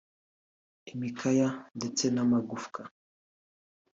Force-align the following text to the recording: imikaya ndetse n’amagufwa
imikaya 0.93 1.47
ndetse 1.77 2.05
n’amagufwa 2.15 2.81